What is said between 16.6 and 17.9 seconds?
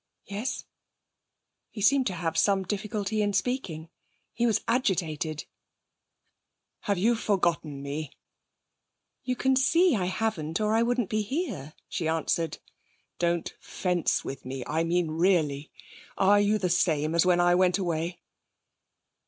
same as when I went